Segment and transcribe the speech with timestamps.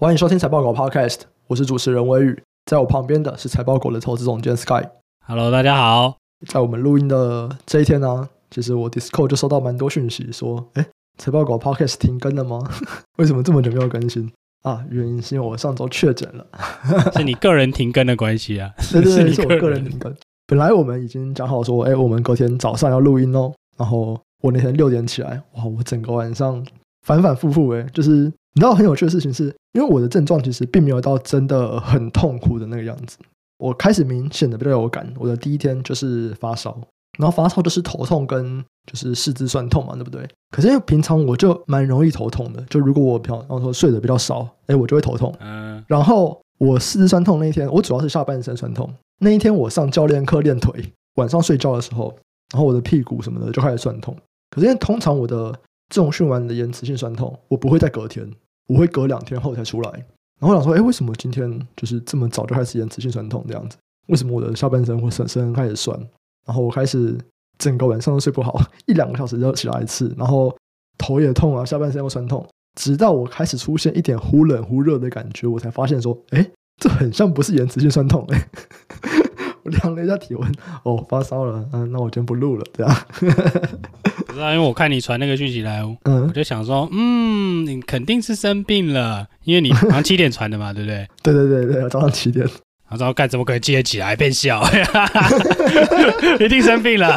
[0.00, 4.84] 欢迎收听财报狗 Podcast，我是主持人微宇，在我旁边的是财报狗的投资总监 Sky。
[5.26, 6.18] Hello，大家好。
[6.46, 10.86] 在我们录音的这一天呢、啊，其实我 Discord 就收到蛮多讯息，说，哎，
[11.18, 12.62] 财报狗 Podcast 停更了吗？
[13.18, 14.30] 为什么这么久没有更新
[14.62, 14.84] 啊？
[14.88, 16.46] 原因是因为我上周确诊了，
[17.16, 18.70] 是你个人停更的关系啊？
[18.92, 20.14] 对对对，是我个人停更。
[20.46, 23.52] 本来我们已经讲好说，哎，我们隔天早上要录音哦。
[23.76, 26.64] 然后我那天六点起来，哇，我整个晚上
[27.04, 28.32] 反反复复，哎，就是。
[28.54, 33.16] 你知道很有趣的事情是，因为我的症状其实并没有到真的很痛苦的那个样子。
[33.58, 36.78] 我开始明显的比较有感，我的第一天就是发烧，
[37.18, 40.28] 然后发烧就是头痛跟就是四肢酸痛嘛，对不对？
[40.50, 45.34] 可是因为平常我就蛮容易头痛的，就如果我比方说睡得比较少，哎，我就会头痛。
[45.40, 45.84] 嗯。
[45.86, 48.88] 然后我四肢酸痛那一天，我主要是下半身酸痛。
[49.20, 52.14] 那一天我上教练课练腿，晚上睡觉的时候，
[52.52, 54.16] 然后我的屁股什么的就开始酸痛。
[54.50, 55.52] 可是因为通常我的
[55.88, 58.30] 重训完的延迟性酸痛，我不会在隔天。
[58.68, 59.90] 我会隔两天后才出来，
[60.38, 63.78] 然后我想说，哎，为什么今天就是这么早就开始延迟性酸痛这样子？
[64.08, 65.98] 为什么我的下半身或身身开始酸？
[66.46, 67.16] 然后我开始
[67.56, 70.54] 整个晚上都睡不好， 一两个小时就起来一次，然后
[70.98, 72.46] 头也痛啊，下半身又酸痛，
[72.78, 78.48] 直到我开始出现一点忽冷忽热的感觉，我才发现说，哎，这很像不是延迟性酸痛哎。
[79.64, 80.52] 我量了一下体温，
[80.84, 82.94] 哦，发烧了，嗯，那我先不录了，这样。
[84.38, 91.04] 不知道，因为我看你传那个讯息来，嗯，我就想说，嗯，你肯定是生病了，因为你早上七点传的嘛，对不对？
[91.24, 92.46] 对对对对，早上七点。
[92.88, 94.62] 然后干怎么可能记得起来变笑？
[96.38, 97.14] 一定生病了。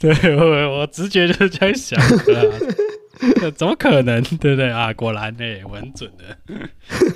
[0.00, 4.20] 对，我我直觉就是这样想的，怎么可能？
[4.38, 4.92] 对不对啊？
[4.94, 6.36] 果然哎，我很准的，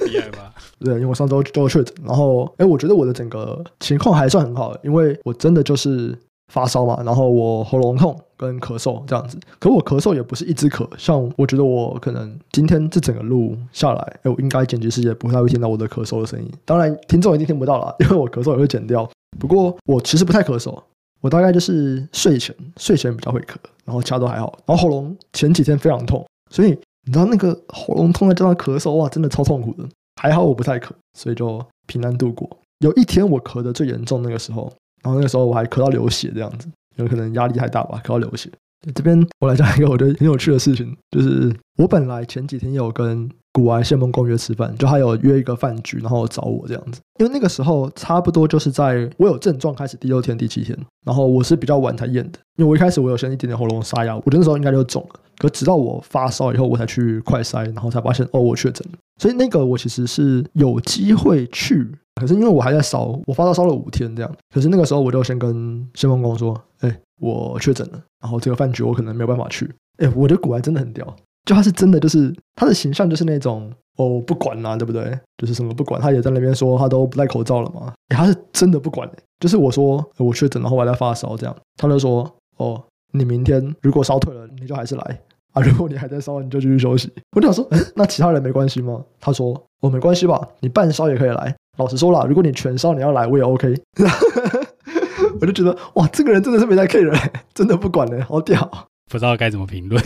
[0.06, 0.52] 厉害吧？
[0.78, 6.16] 对，因为我上周都确诊，然后哎，我觉得我的整个情况还算很好，因为我真的就是。
[6.48, 19.08] 发烧嘛，然后我喉咙痛跟咳嗽这样子，可我咳嗽也不是一直咳，像我觉得我可能今天这整个录下来，哎，我应该剪辑师也不太会听到我的咳嗽的声音，当然听众一定听不到啦，因为我咳嗽也会剪掉。
[19.38, 20.76] 不过我其实不太咳嗽，
[21.20, 24.58] 我大概就是睡前睡前比较会咳，然后其他都还好。
[24.64, 26.70] 然后喉咙前几天非常痛，所以
[27.04, 29.84] 你知道那个喉咙痛再加上咳嗽，哇，真的超痛苦的。
[30.20, 32.48] 还好我不太咳，所以就平安度过。
[32.78, 34.72] 有一天我咳得最严重，那个时候。
[35.02, 38.50] 然后那个时候我还咳到流血这样子，有可能压力太大吧，咳到流血。
[38.94, 47.00] 这边我来讲一个我觉得很有趣的事情，就是我本来前几天有跟股癌谢孟公约吃饭，就还有约一个饭局，然后找我这样子。
[47.18, 55.20] 因为那个时候差不多就是在我有症状开始第六天、第七天，然后我是比较晚才验的，因为我一开始我有先一点点喉咙沙哑，我觉得那时候应该就肿了。
[55.38, 58.86] 可直到我发烧以后，我才去快筛，然后才发现哦，我确诊。
[59.20, 61.90] 所以那个我其实是有机会去。
[62.18, 64.32] 可是因为我还在烧，我发烧烧了五天这样。
[64.52, 71.04] 可是那个时候我就先跟谢孟恭说：“哎，我确诊了，然后这个饭局我可能没有办法去。”哎，我觉得股癌真的很屌，
[71.44, 75.18] 就他是真的，就是他的形象就是那种哦不管啦，对不对？
[75.36, 77.92] 就是什么不管，他也在那边说他都不戴口罩了嘛。
[78.08, 82.80] 他是真的不管，就是我说我确诊，然后我还在发烧这样，他就说：“哦，
[83.12, 85.20] 你明天如果烧退了，你就还是来
[85.52, 89.04] 啊；如果你还在烧，你就继续休息。”我就想说，那其他人没关系吗？
[89.18, 89.52] 他说
[89.82, 93.74] ：“哦，没关系吧，你半烧也可以来。”老实说啦，如果你全烧，你要来我也 OK。
[95.40, 97.16] 我就觉得哇，这个人真的是没在 care 人，
[97.54, 98.88] 真的不管的，好屌。
[99.10, 100.02] 不知道该怎么评论。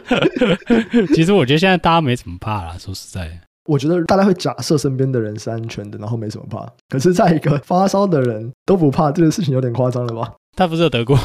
[1.14, 3.28] 其实我觉得现在大家没什么怕啦，说实在，
[3.68, 6.64] 我觉得大家会假设身边的人是安全的，然后没什么怕。
[6.88, 10.32] 可是，在一个发烧的人都不怕这件事情，有点夸张了吧？
[10.56, 11.16] 他不是有得过，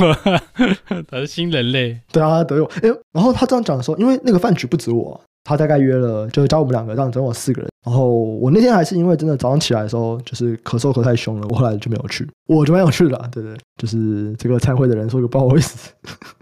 [1.07, 1.99] 他是新人类。
[2.11, 2.71] 对啊，他得过。
[2.81, 5.21] 哎，然后他这样讲的时候，因为那个饭局不止我。
[5.43, 7.69] 他大概约了，就是加我们两个，这样总共四个人。
[7.85, 12.27] 然后我那天还是因为真的早上起来的时候，就是咳嗽咳太凶了，我后来就没有去。
[12.47, 15.91] 我就没有去了，对对，就是这个参会的人说个不好意思，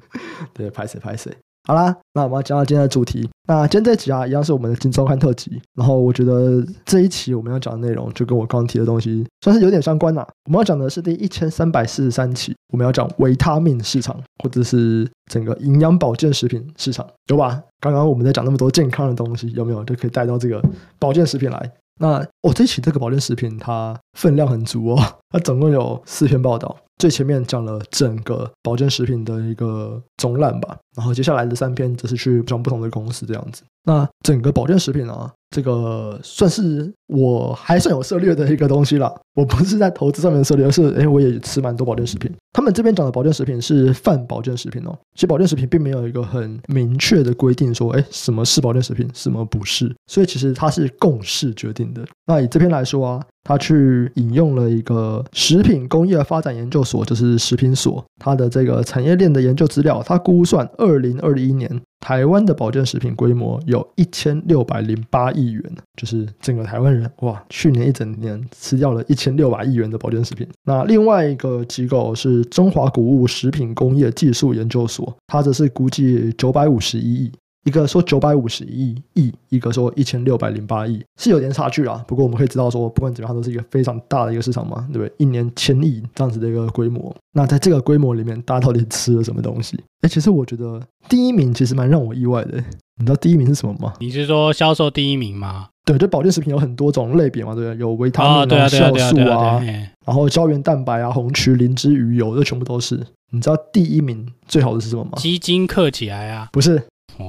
[0.53, 1.31] 对，拍谁拍谁。
[1.69, 3.29] 好啦，那我们要讲到今天的主题。
[3.47, 5.61] 那今天这集啊，一样是我们的金周刊特辑。
[5.75, 10.25] 然后我觉得这一期我们要讲的内容，就跟我刚刚提的东西算是有点相关呐。
[10.45, 17.61] 我们要讲的是第一千三百四十三期，我们要讲维他命市场，或者是整个营养保健食品市场，有吧？
[17.79, 20.59] 刚刚我们在讲那么多健康的东西，有没有就可以带到这个
[20.97, 21.71] 保健食品来？
[21.99, 24.99] 那哦，这期这个保健食品它分量很足哦，
[25.29, 26.75] 它总共有四篇报道。
[26.99, 33.63] 最前面讲了整个保健食品的一个总览吧，然后接下来的三篇则是去讲不同的公司这样子。
[33.85, 39.11] 那整个保健食品啊，这个算是我还算有涉猎的一个东西啦。
[39.33, 42.29] 我不是在投资上面涉猎，而是哎，我也吃蛮多保健食品。
[42.51, 49.95] 他们这边讲的保健食品是泛保健食品哦，其实保健食品并没有一个很明确的规定说，哎，什么是保健食品，什么不是。
[50.07, 52.05] 所以其实它是共识决定的。
[52.29, 65.63] 那以这篇来说啊，他去引用了一个食品工业发展研究所，就是食品所，它的这个产业链的研究资料，它估算二零二一年台湾的保健食品规模有一千六百零八亿元，
[65.99, 70.47] 就是整个台湾人哇，去年一整年吃掉了一千六百亿元的保健食品。
[70.65, 77.31] 那另外一个机构是中华谷物食品工业技术研究所，它则是估计九百五十一亿。
[77.69, 82.03] 一个说九百五十一亿，一个说一千六百零八亿，是有点差距啦。
[82.07, 85.13] 不过我们可以知道说，不管怎么样，它都是一个非常大的一个市场嘛，对不对？
[85.17, 87.15] 一年千亿这样子的一个规模。
[87.33, 89.79] 那在这个规模里面，大家到底吃了什么东西？
[90.01, 92.57] 哎，其实我觉得第一名其实蛮让我意外的。
[92.97, 93.93] 你知道第一名是什么吗？
[93.99, 95.67] 你是说销售第一名吗？
[95.85, 97.79] 对，就保健食品有很多种类别嘛，对不对？
[97.79, 99.61] 有维他命啊、酵素啊，
[100.07, 102.99] 然后胶原蛋白啊、红曲、灵芝、鱼油，这全部都是。
[103.31, 105.11] 你知道第一名最好的是什么吗？
[105.17, 106.49] 鸡精克起来啊？
[106.51, 106.81] 不是。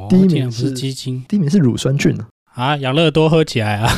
[0.08, 2.16] 第一名是鸡精，第一名是乳酸菌
[2.54, 2.76] 啊！
[2.78, 3.88] 养乐多喝起来啊！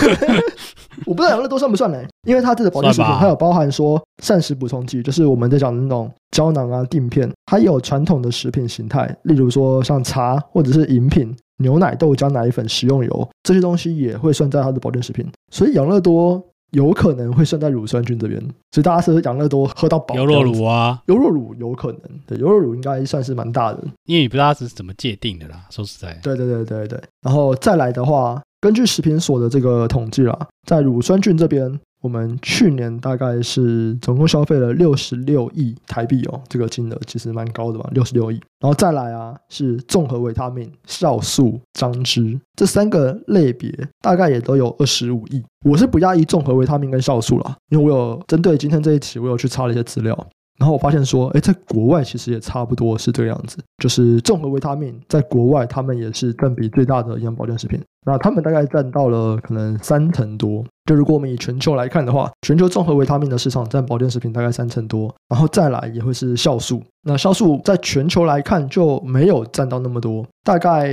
[1.06, 2.02] 我不知道养乐多算不算呢？
[2.26, 15.26] 因为它这个保健食品，它有包含说膳食补充剂，就是我们在讲的那种胶囊啊、定片，它也有传统的食品形态，例如说像茶或者是饮品、牛奶、豆浆、奶粉、食用油这些东西也会算在它的保健食品。
[15.50, 16.42] 所以养乐多。
[16.70, 18.40] 有可能会算在乳酸菌这边，
[18.70, 20.14] 所以大家是养乐多喝到饱。
[20.14, 25.66] 优酪乳啊，优酪乳有可能，对，优酪乳应该算是蛮大的，因为你不知道它是怎么界定的啦。
[25.70, 27.00] 说实在，对对对对对。
[27.22, 31.80] 然后再来的话，根据食品所的这个统计啦，在乳酸菌这边。
[32.00, 38.40] 我们去年大概是总共消费了六十六亿台币哦，这个金额其实蛮高的嘛，六十六亿。
[38.60, 43.70] 然后再来啊，是综合维他命、酵素、张汁这三个类别，
[44.00, 45.42] 大概也都有二十五亿。
[45.64, 50.26] 我是不亚于综合维他命跟酵素啦，因为我有针对今天这一期，我有去查了一些资料。
[50.58, 60.62] 然后我发现说，哎，在国外其实也差不多是这个样子，就是综合维他命在国外他们也是占比最大的营养保健食品，那他们大概占到了可能三成多。
[60.90, 66.82] 就如果我们以全球来看的话，全球综合维他命的市场占保健食品大概三成多，然后再来也会是酵素。
[67.02, 70.92] 那酵素在全球来看就没有占到那么多，大概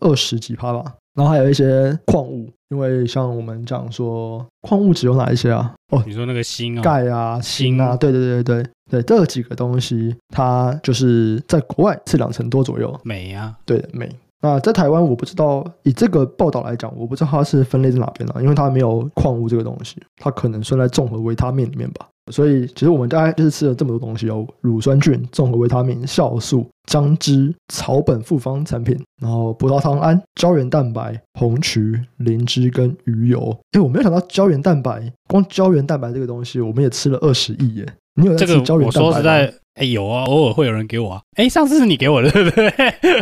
[0.00, 0.92] 二十几趴吧。
[1.14, 5.72] 然后还有一些矿物，因为像我们讲说矿物质有哪一些啊？
[5.92, 12.94] 哦，你说那个锌啊、钙啊、锌啊，对对对对对，这几个东西它就是在国外是两成多左右。
[13.02, 14.14] 镁啊，对镁。
[14.40, 22.06] 那在台湾我不知道，以这个报道来讲，我不知道它是分类在哪边了，因为它没有矿物这个东西，它可能算在综合维他命里面吧。
[22.30, 33.58] 所以其实我们大概就是吃了这么多东西哦，乳酸菌、综合维他命、酵素、姜汁、草本复方产品，然后葡萄糖胺、胶原蛋白、红曲、灵芝跟鱼油。
[33.72, 37.86] 哎，我没有想到胶原蛋白，光胶原蛋白这个东西，我们也吃了二十亿耶！
[38.14, 39.00] 你有在吃胶原蛋白吗？
[39.00, 41.22] 这个我说实在，哎，有啊，偶尔会有人给我啊。
[41.36, 42.70] 哎，上次是你给我的，对不对？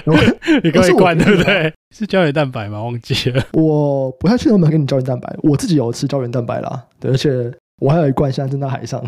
[0.65, 1.73] 你给我一罐，对不对？
[1.95, 2.83] 是胶原蛋白吗？
[2.83, 3.45] 忘记了。
[3.53, 7.53] 我不太确定有没有给你胶原蛋白，我自己有吃胶原蛋白啦，对，而且。
[7.79, 9.05] 我还有一罐，现在正在海上。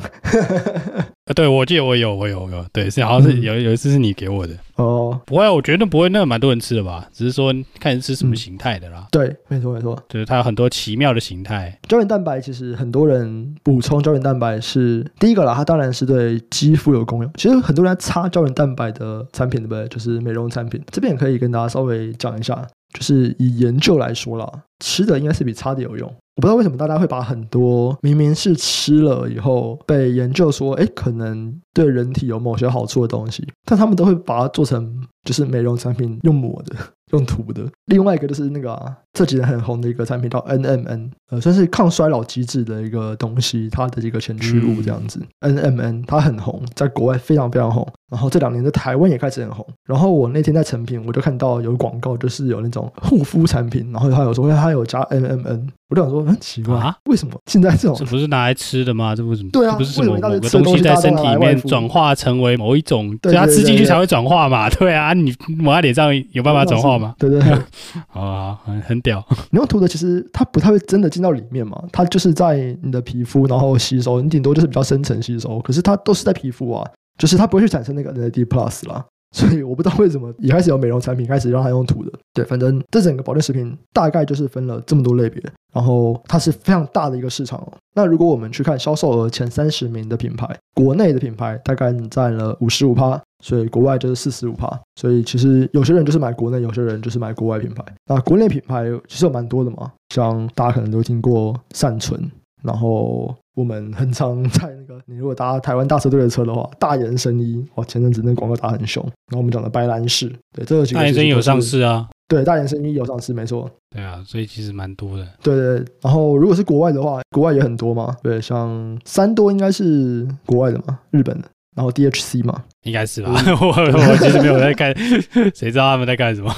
[1.28, 4.54] 呃，对，我记得我有，我有，我有，对，是好像是有有一次是你给我的。
[4.76, 7.06] 哦，不会，我觉得不会，那个蛮多人吃的吧？
[7.12, 9.00] 只是说看你吃什么形态的啦。
[9.00, 11.78] 嗯、对，没错，没错，就是它有很多奇妙的形态。
[11.86, 17.30] 胶原蛋白其实很多人补充胶原蛋白是第一个啦，它当然是对肌肤有功用。
[17.34, 19.86] 其实很多人擦胶原蛋白的产品，对不对？
[19.88, 26.10] 就是美容产品，这边也可以跟大家稍微讲一下，就是以研究来说啦，吃的应该是比擦的有用。
[26.38, 36.76] 我不知道为什么大家会把很多明明是吃了以后被研究说，哎，可能对人体有某些好处的东西，但他们都会把它做成就是美容产品用抹的。
[37.12, 38.79] 用涂的，另外一个就是那个、
[39.14, 45.18] 这几年很红的一个产品叫 NMN，呃，算是抗衰老机制的一个东西，它的一个前驱物这样子。
[45.40, 49.66] NMN 它很红，在国外非常非常红，然后这两年在台湾也开始很红。
[49.87, 59.16] 然后我那天在成品，我就看到有广告，就是有那种护肤产品，然后他有说他有加 NMN，我就想说很奇怪，啊、为什么现在这种这不是拿来吃的吗？
[59.16, 59.49] 这为什么？
[59.50, 64.68] 对啊，这不是什么某个东西在身体里面转化成为某一种，对它吃进去才会转化嘛？
[64.78, 67.14] 对啊，你抹在脸上有办法转化吗？
[67.18, 67.52] 对对对，
[68.12, 69.25] 啊，很很屌。
[69.50, 75.59] 你用涂的其实它不太会真的进到里面嘛，它就是在你的皮肤，然后吸收，你顶多就是比较深层吸收。
[75.61, 79.02] 可是它都是在皮肤啊，就是它不会去产生那个 NAD plus 啦。
[79.32, 82.12] 所以我不知道为什么一开始有美容产品开始让它用涂的。
[82.32, 85.42] 对，反正这整个保健食品大概就是分了这么多类别，
[85.75, 87.66] 然后它是非常大的一个市场。
[87.94, 93.20] 那如果我们去看销售额前三十名的品牌，国内的品牌大概占了五十五趴。
[93.40, 97.85] 所以国外就是四十五趴，所以其实有些人就是买国内，有些人就是买国外品牌。
[98.06, 102.20] 那国内品牌其实有蛮多的嘛，像大家可能都听过善存，
[102.62, 109.02] 然后我们很常在那个，你如果搭台湾大车队的车的话，大眼神医，哇，前阵子那广告打很凶。
[109.04, 112.08] 然后我们讲的白兰氏，对，这个大眼神医有上市啊。
[112.28, 113.70] 对，大眼神医有上市，没错。
[113.90, 115.26] 对啊，所以其实蛮多的。
[115.42, 118.14] 对对，然后如果是国外的话，国外也很多嘛。
[118.22, 121.48] 对，像三多应该是国外的嘛，日本的。
[121.78, 123.30] 然后 DHC 嘛，应该是吧。
[123.61, 124.92] 我 我其实没有在看，
[125.54, 126.52] 谁知道他们在干什么？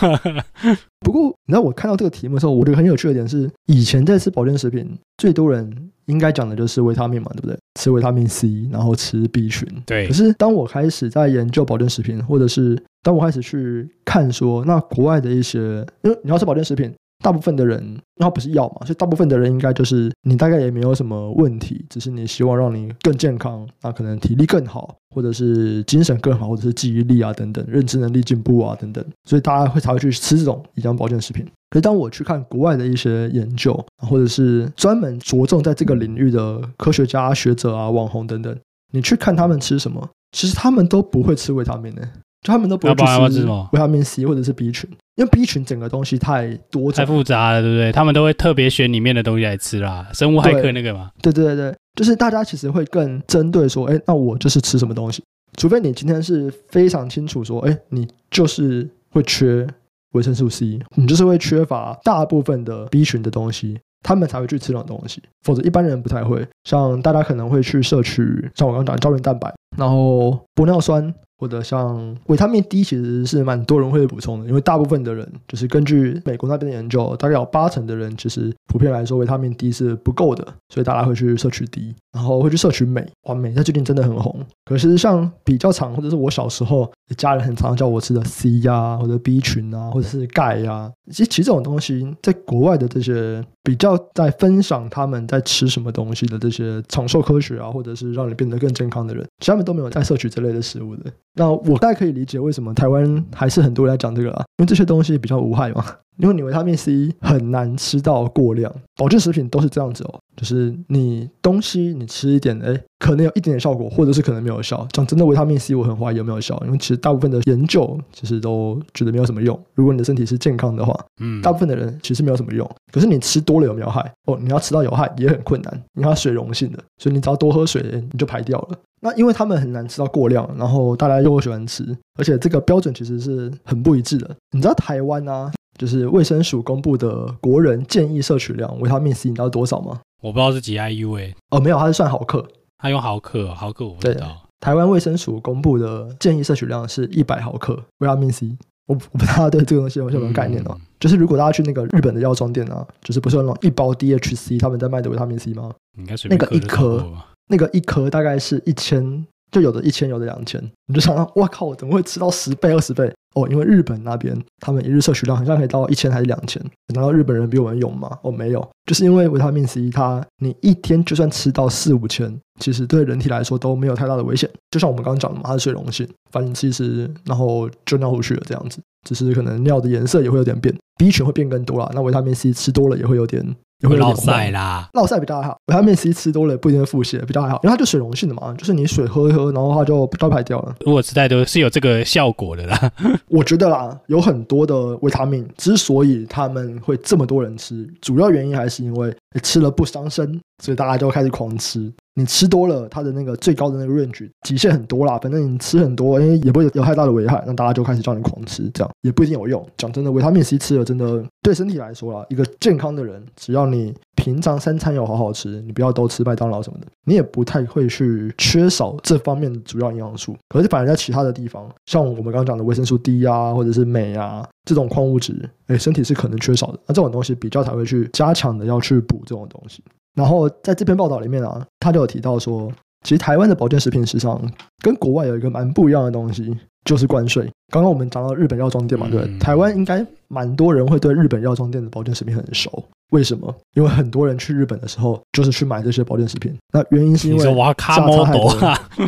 [1.04, 5.70] 不过你知道我看到这个题目的时候，我觉得很有趣的点是，以前在吃保健食品，最多人
[6.06, 7.58] 应该讲的就是维他命嘛，对不对？
[7.78, 9.68] 吃维他命 C，然后吃 B 群。
[9.84, 10.06] 对。
[10.06, 15.58] 可是当我开始在研究保健食品，或者是当我开始去看说，那国外的一些，
[16.02, 16.90] 因为你要吃保健食品。
[17.22, 31.44] 大部分的人，那不是药嘛，所以大部分的人应该就是你大概也没有什么问题，只是你希望让你更健康，那可能体力更好，或者是精神更好，或者是记忆力啊等等，认知能力进步啊等等，所以大家会才会去吃这种营养保健食品。
[31.68, 38.56] 可是当我去看国外的一些研究，或者是专门着重在这个领域的科学家、学者啊、网红等等，
[38.92, 42.08] 你去看他们吃什么，其实他们都不会吃维他命的。
[42.42, 47.92] 就他们都不会去吃维他命 C 或者是 B 群，因为 B 群整个东西太多太复杂了，对不对？
[47.92, 51.10] 他们都会特别选里面的东西来吃啦，生物骇客那个嘛。
[51.20, 55.22] 对对对对，就是大家其实会更针对说，哎，那我就是吃什么东西？
[55.58, 59.66] 除非你今天是非常清楚说，哎，你就是会缺
[60.12, 65.22] 维生素 C，你就是会缺乏大部分的 B 群的东西，他们才会去吃那种东西。
[65.42, 66.48] 否则一般人不太会。
[66.64, 68.22] 像大家可能会去摄取，
[68.54, 71.14] 像我刚刚讲的胶原蛋白，然后玻尿酸。
[71.40, 83.08] 或者像维他命 D，其实是蛮多人会补充的，因为大部分的人就是根据美国那边的研究，大概有八成的人其实普遍来说维他命 D 是不够的，所以大家会去摄取 D，然后会去摄取镁。
[83.22, 84.44] 哇，镁在最近真的很红。
[84.66, 101.10] 可是像比较常，或者是我小时候家人很常叫我吃的 C 呀、啊，或者 B 群啊，或者是钙呀、啊，其实其实这种东西在国外的这些比较在分享他们在吃什么东西的这些长寿科学啊，或者是让你变得更健康的人，其他们都没有在摄取这类的食物的。
[101.34, 105.84] 那我大概可以理解为什么台湾还是很多人来讲这个啊，因为这些东西比较无害嘛。
[106.16, 114.86] 因为你维他命 C 很难吃到过量，保健食品都是这样子哦，就是你东西你吃一点，哎，可能有一点点效果，或者是可能没有效。
[114.92, 119.58] 讲真的，维他命 C 我很怀疑有没有效，因为其实大部分的研究其实都觉得没有什么用。
[119.74, 122.68] 如果你的身体是健康的话，嗯，大部分的人其实没有什么用。
[122.92, 124.12] 可是你吃多了有没有害？
[124.26, 128.78] 哦，你要吃到有害也很困难，因为它水溶性的，所以你只要多喝水，你就排掉了。
[129.02, 134.36] 那因为他们很难吃到过量，然后大家又喜欢吃，而且这个标准其实是很不一致的。
[134.50, 135.50] 你知道台湾啊？
[135.80, 139.98] 就是卫生署公布的国人建议摄取量维他命 C，你知道多少吗？
[140.20, 141.36] 我不知道是几 IU 诶、欸。
[141.48, 142.46] 哦，没有，它是算毫克，
[142.76, 144.42] 它用毫克，毫克我不知道。
[144.60, 148.54] 台湾卫生署公布的建议摄取量是一百毫克维他命 C。
[148.88, 150.72] 我我不知道大家对这个东西有什么概念哦。
[150.72, 155.72] 嗯、就是如果大家去那个日本的药妆店啊，就是不是有那种一包 DHC 他们在卖的维他命 C 吗？
[155.96, 157.10] 应该是那个一颗，
[157.46, 160.62] 那个一颗大概是一千，就有的一千，有的两千。
[160.86, 163.12] 你就想到，哇靠，我怎么会吃到十倍、二十倍？
[163.36, 166.60] 哦，因为日本那边他们一日摄取量好像可以到一千还是两千？
[166.94, 168.18] 难道日本人比我们有吗？
[168.22, 174.50] 哦，没有，就是因为维他命 C，它你一天就算吃到四五千，其实对人体来说都没有太大的危险。
[174.70, 181.90] 就像我们刚刚讲的嘛，它是水溶性，反正其实然后就尿出去了这样子，只是可能尿的颜色也会有点变，B 群会变更多啦。
[181.94, 183.56] 那维他命 C 吃多了也会有点。
[183.82, 185.56] 也会落晒啦，落晒比较还好。
[185.68, 190.76] 维他命 C 吃多了不一定会腹泻，比较还好，因为它就水溶性的嘛，就是你水喝一喝，然后它就都排掉了。
[190.84, 192.92] 如果吃太多是有这个效果的啦。
[193.28, 201.92] 我觉得啦，有很多的维他命之所以他们会这么多人吃，主要原因还是因为吃了不伤身，所以大家就开始狂吃。
[202.14, 205.18] 你吃多了，它的那个最高的那个 range 极限很多啦。
[205.22, 209.64] 反正你吃很多，因为也不会有太大的危害，那大家就开始叫你狂吃，这样也不一定有用。
[209.78, 220.36] 讲真的，维他命 C 吃了真的对身体来说啦，一个健康的人，只要你平常三餐有好好吃，你不要都吃麦当劳什么的，你也不太会去缺少这方面的主要营养素。
[220.48, 225.36] 可是反而在其他的地方，像我们刚刚讲的维生素 D 啊，或者是镁啊这种矿物质，
[225.66, 226.78] 哎，身体是可能缺少的。
[226.86, 229.82] 那这种东西比较才会去加强的，要去补这种东西。
[230.14, 232.70] 然后在这篇报道里面啊，他就有提到说，
[233.02, 234.40] 其实台湾的保健食品市场
[234.80, 237.50] 跟国外有一个蛮不一样的东西，就是关税。
[237.72, 242.82] 刚刚我们讲到日本药妆店嘛，对，台湾应该蛮多人会对日本药妆店的保健食品很熟。
[243.10, 243.52] 为什么？
[243.74, 246.56] 因为很多人去日本的时候，就是去买这些保健食品。
[246.72, 248.54] 那原因是因为哇，卡莫多，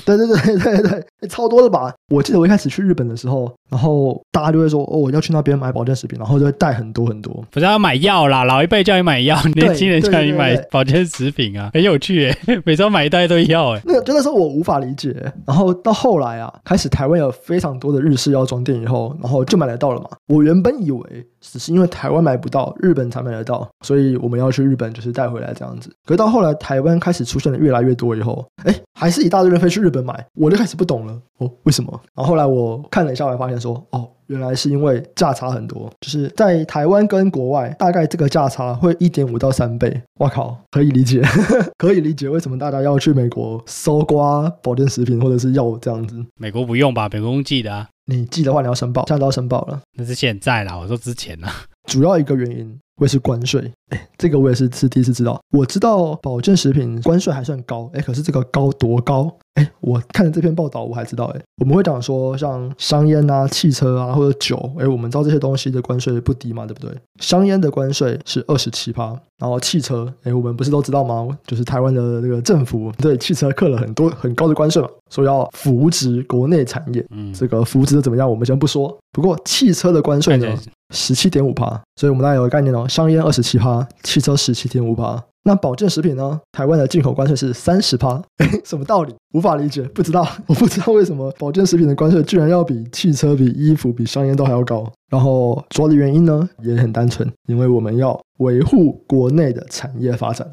[0.04, 1.94] 对对对对对，超多的吧？
[2.10, 7.44] 我记得我一开始去日本的时候，然后大家就会说，哦，我要去那边买保健食品，然后就会带很多很多。
[7.52, 12.36] 不是要买药啦，老一辈叫你买药， 年轻人叫你买保健食品啊，很有趣诶，
[12.66, 13.80] 每周买一袋都要诶。
[13.84, 15.14] 那个真的是我无法理解。
[15.46, 20.08] 然后到后来啊，开始台湾有非常多的日式药妆店以后，然后就买得到了嘛。
[20.26, 21.00] 我原本以为
[21.40, 23.68] 只是因为台湾买不到，日本才买得到。
[23.84, 25.90] 所以我们要去日本，就是带回来这样子。
[26.04, 31.20] 可是到后来，台湾开始出现的越来越多以后，哎，还是一大堆人飞去日本买，我就开始不懂了。
[31.38, 32.00] 哦，为什么？
[32.14, 34.08] 然后后来我看了一下，我还发现说，哦。
[34.32, 40.02] 原来是因为价差很多，就是在台湾跟国外大概这个价差会一点五到三倍。
[40.20, 41.22] 哇靠，可以理解，
[41.76, 46.16] 可以理解为什么大家要去美国搜刮保健食品或者是药这样子。
[46.36, 47.08] 美国不用吧？
[47.12, 47.88] 美国用寄的啊。
[48.06, 49.80] 你寄的话，你要申报，现在都要申报了。
[49.96, 51.46] 那是现在啦，我说之前呢。
[51.88, 55.40] 主要一个原因会是关税，哎，这个我也是是第一次知道。
[55.50, 59.30] 我知道保健食品关税还算高，哎，可是这个高多高？
[59.54, 66.90] 哎，我看了这篇报道，我还知道，哎，我们会讲说像香烟啊、汽车啊或者酒，哎，我们知道这些东西的关税不低嘛，对不对？
[67.20, 71.28] 香烟的关税是二十七趴，然后汽车，哎，我们不是都知道吗？
[71.46, 78.30] 就是台湾的这个政府对汽车课了很多很高的关税嘛，说要扶植国内产业，嗯，这个扶植的怎么样？
[78.30, 78.96] 我们先不说。
[79.12, 80.46] 不过汽车的关税呢？
[80.92, 85.20] 十七点五趴，所以我们大家有个概念哦，香烟二十七趴，汽车十七点五趴。
[85.44, 86.40] 那保健食品呢？
[86.52, 88.22] 台湾的进口关税是三十趴，
[88.64, 89.12] 什么道理？
[89.34, 94.88] 无法理解，不知道， 我不知道为什么保健食品的关税居然要比汽车、比衣服、比香烟都还要高。
[95.10, 100.48] 然后主要的原因呢，也很单纯，因为我们要维护国内的产业发展。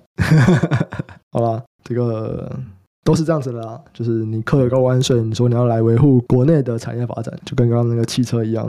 [1.31, 2.51] 好吧，这个
[3.03, 8.67] 都是这样子的啦，就是你课了高关税，你说你要来维护国内的产业发展，就跟刚刚那个汽车一样。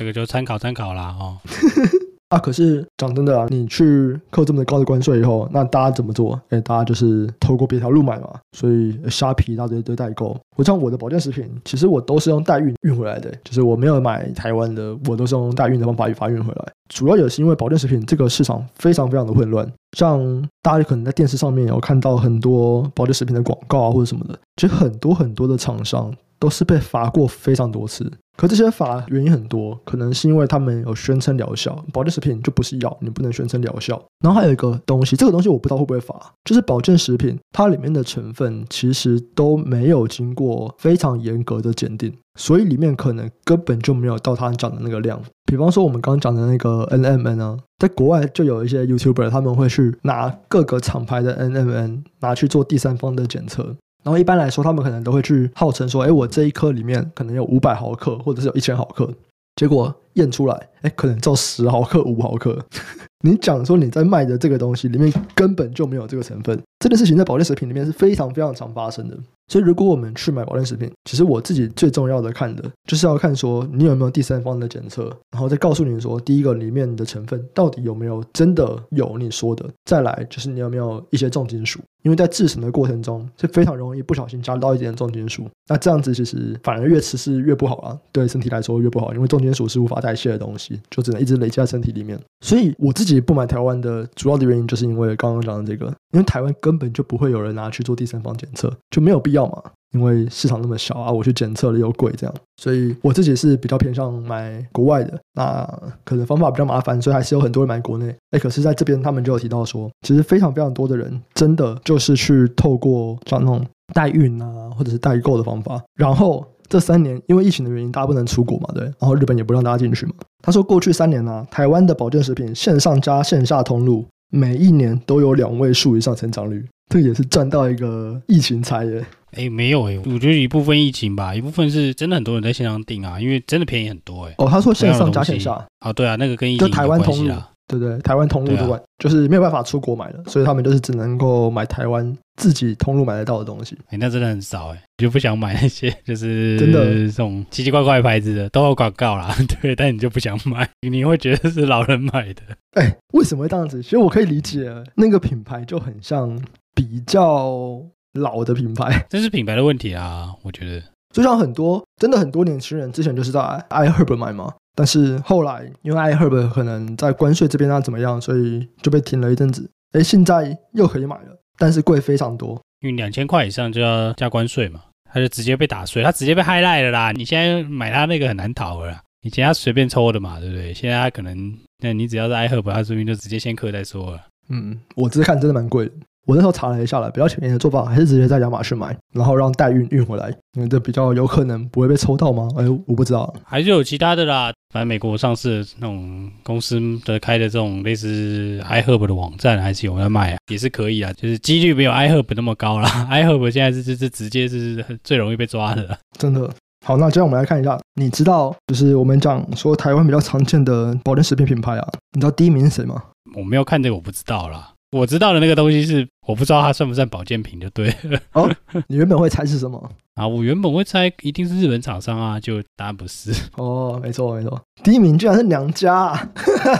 [0.00, 1.36] 这个就参考参考啦，哦。
[2.30, 6.40] 啊，可是讲真的啊，你去扣这么高的关税以后，那大家怎么做？
[6.48, 8.30] 哎，大家就是透过别条路买嘛。
[8.56, 10.34] 所以虾皮一大堆堆代购。
[10.56, 16.72] 我像我的保健食品，其实我都是用代运运回来的，就是我没有买台湾的，我都是用代运的方法发运回来。
[16.88, 28.10] 主要也是因为保健食品这个市场非常非常的混乱，像大家可能在电视上面有看到很多保健食品的广告啊或者什么的，其实很多很多的厂商都是被罚过非常多次。
[28.36, 34.02] 可这些罚原因很多，可能是因为他们有宣称疗效，保健食品就不是药，你不能宣称疗效。
[34.24, 45.20] 然后还有一个东西，这个东西我不知道会不会罚，就是保健食品它里面的成分其实都没有经过非常严格的检定，所以里面可能根本就没有到他讲的那个量。
[45.44, 53.76] 比方说我们刚刚讲的那个 NMN 呢，在国外就有一些 YouTuber 他们会去拿各个厂牌的 NMN 拿去做第三方的检测。
[54.02, 59.12] 然后一般来说，他们可能都会去号称说：“哎，我这一颗里面可能有五百毫克，或者是有一千毫克。”
[59.56, 62.58] 结果验出来，哎，可能只有十毫克、五毫克。
[63.22, 69.18] 你讲说你在卖的这个东西里面根本就没有这个成分，这件事情在保健食品里面是非常非常常发生的。
[69.48, 81.78] 所以，如果我们去买保健食品，其实我自己最重要的看的就是要看说你有没有第三方的检测，然后再告诉你说，第一个里面的成分到底有没有真的有你说的，再来就是你有没有一些重金属。
[82.02, 92.18] 因为在制程的过程中是非常容易不小心加到一点重金属，那这样子其实反而越吃是越不好啊，对身体来说越不好，因为重金属是无法代谢的东西，就只能一直累积在身体里面。
[92.40, 99.62] 所以我自己不买台湾的主要的原因，就是因为刚刚讲的这个，因为台湾根本就不会有人拿去做第三方检测，就没有必要嘛。
[99.92, 105.18] 因为市场那么小啊，我去检测了又贵，这样，所以我自己是比较偏向买国外的。
[105.34, 105.68] 那
[106.04, 108.14] 可能方法比较麻烦，所以还是有很多人买国内。
[108.30, 115.82] 哎，可是在这边他们就有提到说，其实非常非常多的人真的就是去透过像那种代孕啊，或者是代购的方法。
[115.96, 118.84] 然后这三年因为疫情的原因，大家不能出国嘛，对。
[118.84, 120.12] 然后日本也不让大家进去嘛。
[120.42, 126.64] 他说过去三年呢、啊，台湾的保健食品线上加线下通路，每一年都有两位数以上成长率。
[126.88, 129.04] 这个也是赚到一个疫情财耶。
[129.32, 134.34] 哎，没有哎，我觉得一部分疫情吧，一部分是真的很多人在线上订啊，因为真的便宜很多哎。
[134.38, 135.64] 哦，他说线上加线下。
[135.84, 136.82] 哦，对啊，那个跟疫情有关系啦。
[136.82, 137.34] 就台湾通路，
[137.78, 143.76] 对对，台湾通路的关，就是没有办法出国买了，所以他们就是只能够买台湾自己通路买得到的东西。
[143.88, 152.42] 哎，那真的很少哎，就不想买那些就是真的这种奇奇怪怪的牌子的，都有广告啦， 对，但你就不想买，你会觉得是老人买的。
[152.72, 153.82] 哎，为什么会这样子？
[153.82, 156.40] 其实我可以理解，那个品牌就很像
[156.74, 157.80] 比较。
[158.14, 160.34] 老的品牌，这是品牌的问题啊！
[160.42, 169.68] 我觉得，就像很多真的很多年轻人之前就是在 iHerb 买嘛，但是后来因为 iHerb 可能在关税这边啊怎么样，所以就被停了一阵子。
[169.92, 174.80] 哎，现在又可以买了，但是贵非常多，因为两千块以上就要加关税嘛，
[175.12, 177.10] 它就直接被打碎，它直接被 highlight 了啦。
[177.10, 180.72] 你现在买它那个很难逃了啦，以前它随便抽的嘛，对不对？
[180.72, 184.20] 现在它可能，那你只要是 iHerb，它这边就直接先刻再说了。
[184.48, 185.92] 嗯，我这看真的蛮贵的。
[186.26, 192.48] 我那时候查了一下了，比较前沿的做法还是直接在亚马逊买，然后让代运运回来，因为这比较有可能不会被抽到吗？
[192.56, 194.52] 哎，我不知道，还是有其他的啦。
[194.72, 202.88] 反正美国上市的那种公司的开的这种类似 iHerb 的网站，还是有人在卖啊，也是可以啊，就是几率没有 iHerb 那么高啦。
[203.10, 206.48] iHerb 现在是是是直接是最容易被抓的，真的。
[206.86, 213.02] 好，那这样我们来看一下，你知道就是我们讲说台湾比较常见的保健食品品牌啊，你知道第一名是谁吗？
[213.36, 214.72] 我没有看这个，我不知道啦。
[214.92, 218.20] 我知道的那个东西是，我不知道它算不算保健品，就对了。
[218.32, 218.50] 哦，
[218.88, 223.32] 你原本会猜是什么 啊，我原本会猜一定是日本厂商啊，就答案不是。
[223.56, 226.28] 哦，没错没错，第一名居然是娘家啊！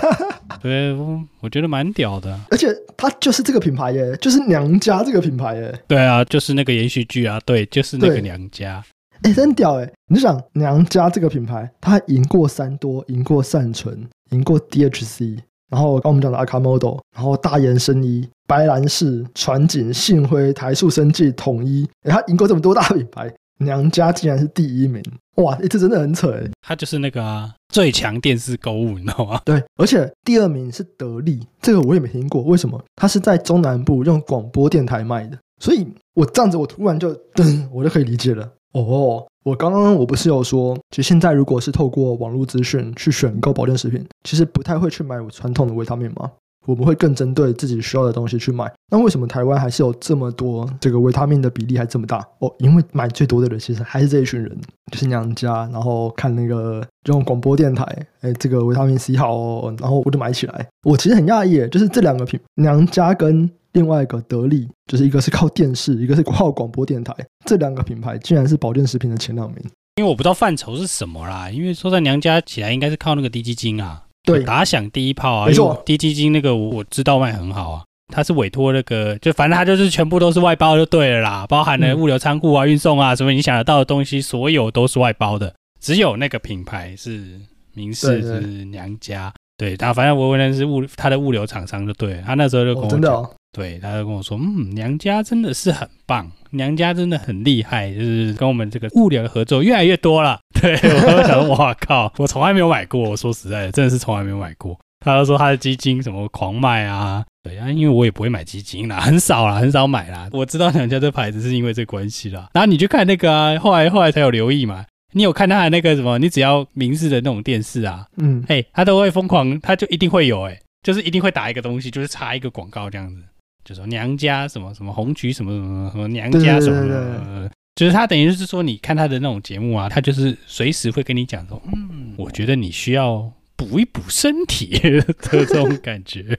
[0.61, 2.39] 对，我我觉得蛮屌的。
[2.51, 5.83] 而且它就是这个品牌耶，就是娘家这个品牌耶。
[5.87, 8.83] 对啊，就是那个延续剧啊，对，就是那个娘家。
[9.23, 9.93] 哎，真屌哎！
[10.09, 15.39] 你就想娘家这个品牌，它赢过三多，赢过善存，赢过 DHC，
[15.71, 18.29] 然后刚我们讲的 Akamoto，然后大延生一。
[18.47, 25.01] 白兰氏、传景、信辉、台塑生技、统一，哎，他赢过这么多大品牌，娘家竟然是第一名，
[25.37, 26.51] 哇，这真的很扯哎！
[26.61, 29.41] 他就是那个、啊、最强电视购物，你知道吗？
[29.45, 32.83] 对，而且第二名是得力，这个我也没听过，为什么？
[32.97, 38.51] 他是在中南部用广播电台卖的，所以我这样子，我突然就噔，我就可以理解了。
[38.73, 46.31] 哦，我刚刚我不是有说，其实现在如果是透过网络资讯去选购保健食品，其实不太会去买传统的维他命吗？
[46.67, 48.71] 我们会更针对自己需要的东西去买。
[48.91, 52.19] 那为什么台湾还是有这么多这个维他命的比例还这么大？
[52.41, 54.61] 哦，因为买最多的人其实还是这一群人，
[54.93, 57.85] 就是娘家，然后看那个用广播电台，
[58.21, 60.69] 哎，这个维他命 C 好哦，然后我就买起来。
[60.85, 69.59] 我其实很讶异，就是这两个品，娘家跟另外一个得利，就是一个是靠电视，一个是靠广播电台，这两个品牌竟然是保健食品的前两名。
[69.97, 74.03] 因为我不知道范畴是什么啦，因为说在娘家起来应该是靠那个低基金啊。
[74.23, 75.47] 对，打响第一炮啊！
[75.47, 87.41] 没错，低基金那个我知道卖很好啊，他是委托那个，就反正他就是全部都是外包就对了啦，包含了物流仓库啊、运送啊什么你想得到的东西，所有都是外包的，只有那个品牌是
[87.73, 89.33] 明示是娘家。
[89.57, 100.39] 对，他反正我问的是物他的物流厂商就对了，他那时候就跟我讲，真的哦、对，他就跟我说，嗯，娘家真的是很棒，娘家真的很厉害，就是跟我们这个物流的合作越来越多了。
[100.61, 104.79] 对，我就想说，哇靠，我从来没有买过，我说实在的，真的是从来没有买过。
[105.05, 110.29] 他就说他的基金什么狂卖啊，对啊，因为我也不会买基金啦，很少啦，很少买啦。
[110.33, 112.51] 我知道娘家这牌子是因为这关系啦。
[112.53, 114.85] 然后你去看那个啊，后来后来才有留意嘛。
[115.13, 116.19] 你有看他的那个什么？
[116.19, 123.21] 你只要明视的那种电视啊，嗯，哎，他都会疯狂，他就一定会有，哎，就是一定会打一个东西，就是插一个广告这样子，
[123.65, 136.39] 就说娘家什么什么红曲什么什么什么娘家什么就是他等于就是说，你看他的那种节目啊，他就是随时会跟你讲说，嗯，我觉得你需要补一补身体的这种感觉，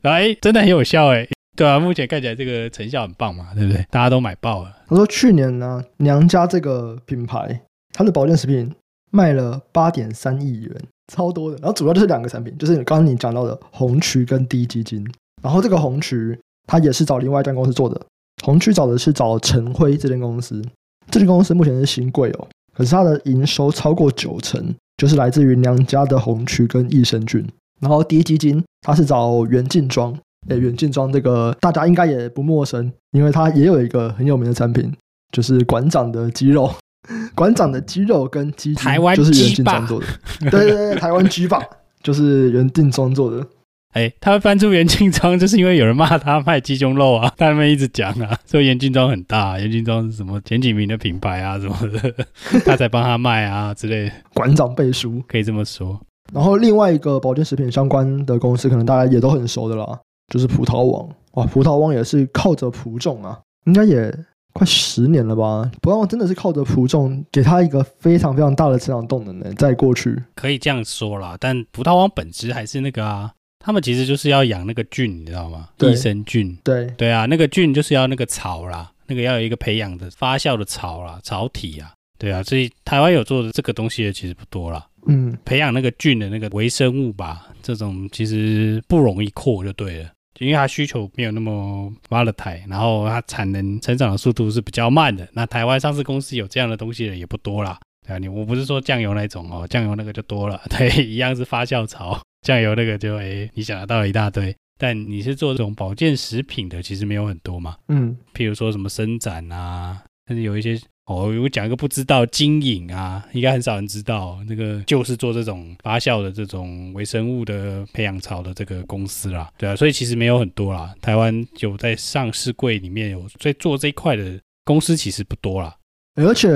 [0.00, 1.28] 然 后哎，真的很有效，哎。
[1.54, 3.84] 对啊，目前看起来这个成效很棒嘛，对不对？
[3.90, 4.74] 大家都买爆了。
[4.88, 7.60] 他说去年呢，娘家这个品牌，
[7.92, 8.74] 它的保健食品
[9.10, 10.74] 卖了八点三亿元，
[11.12, 11.58] 超多的。
[11.58, 15.06] 然后主要就是两个产品，就是刚刚你讲到的红曲跟滴鸡精。
[15.42, 18.00] 然后这个红曲，它也是找另外一家公司做的。
[18.44, 20.62] 红曲找的是找晨辉这间公司，
[21.10, 27.46] 这间公司目前是新贵哦，可是它的营收超过九成，就是来自于娘家的红曲跟益生菌。
[27.80, 30.16] 然后滴鸡精，它是找元劲庄。
[30.48, 34.92] 诶，元劲庄这个大家应该也不陌生，因为它也有一个很有名的产品，
[35.30, 36.68] 就是馆长的鸡肉。
[37.34, 40.06] 馆长的鸡肉跟鸡台湾就是元劲庄做的，
[40.50, 41.60] 对对对，台湾鸡霸
[42.02, 43.44] 就是元劲庄做的。
[43.92, 52.14] 哎，他会翻出元劲庄， 就是因为有人骂他卖鸡胸肉啊，他们一直讲啊，说元劲庄很大，元劲庄是什么前几名的品牌啊什么的，
[52.64, 54.12] 他才帮他卖啊之类的。
[54.34, 56.00] 馆长背书可以这么说。
[56.32, 59.98] 然后另外一个保健食品相关的公司，可能大家也都很熟的啦。
[60.32, 64.10] 就是葡萄王哇，葡萄王也是靠着葡众啊，应该也
[64.54, 65.70] 快十年了吧。
[65.82, 69.52] 葡萄王真的是靠着葡众，给他一个非常非常大的成长动能呢。
[69.58, 73.30] 在过去可以这样说啦，但葡萄王本质还是那个啊，
[73.62, 75.68] 他们其实就是要养那个菌，你知道吗？
[75.78, 76.56] 益生菌。
[76.64, 81.92] 对对啊，那个菌就是要那个草啦，那个要有一个培养的发酵的草啦，草体啊。
[82.18, 84.86] 对啊，所以台湾有做的这个东西的其实不多啦。
[85.06, 90.10] 嗯，培养那个菌的那个微生物吧，这种其实不容易扩就对了。
[90.38, 95.28] 因为它需求没有那么 volatile，然后它产能成长的速度是比较慢的。
[95.32, 97.78] 那台湾上市公司有这样的东西的也不多啦。
[98.06, 100.60] 对啊，你我不是说酱油那种哦，酱油那个就多了。
[100.70, 104.54] 对，一样是发酵槽，酱油那个就诶，你想得到一大堆。
[104.78, 107.76] 但你是做这种保健食品的，其实没有很多嘛。
[107.88, 110.78] 嗯，譬如说什么伸展啊，甚至有一些。
[111.06, 120.94] 哦，我讲一个不知道金隐啊，应该很少人知道，那个就是做这种发酵的这种微生物的培养槽的这个公司啦，对啊，所以其实没有很多啦。
[121.02, 125.76] 台湾有在上市柜里面有在做这一块的公司其实不多啦。
[126.14, 126.48] 而且